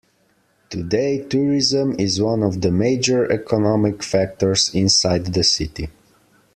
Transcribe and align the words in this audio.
Today, 0.71 1.21
tourism 1.23 1.93
is 1.99 2.19
one 2.19 2.41
of 2.41 2.61
the 2.61 2.71
major 2.71 3.31
economic 3.31 4.01
factors 4.01 4.73
inside 4.73 5.25
the 5.27 5.43
city. 5.43 5.89